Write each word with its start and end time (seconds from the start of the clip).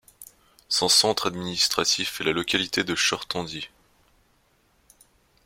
Son 0.67 0.89
centre 0.89 1.27
administratif 1.27 2.21
est 2.21 2.23
la 2.23 2.31
localité 2.31 2.83
de 2.83 2.95
Chortandy. 2.95 3.67